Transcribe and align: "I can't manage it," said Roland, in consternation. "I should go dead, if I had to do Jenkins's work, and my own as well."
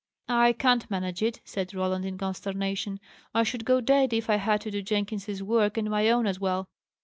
"I 0.29 0.53
can't 0.53 0.89
manage 0.89 1.21
it," 1.21 1.41
said 1.45 1.75
Roland, 1.75 2.05
in 2.05 2.17
consternation. 2.17 2.99
"I 3.35 3.43
should 3.43 3.65
go 3.65 3.81
dead, 3.81 4.13
if 4.13 4.31
I 4.31 4.37
had 4.37 4.61
to 4.61 4.71
do 4.71 4.81
Jenkins's 4.81 5.43
work, 5.43 5.77
and 5.77 5.91
my 5.91 6.09
own 6.09 6.25
as 6.25 6.39
well." 6.39 6.67